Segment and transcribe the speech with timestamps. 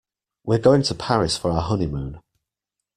[0.43, 2.21] We're going to Paris for our honeymoon.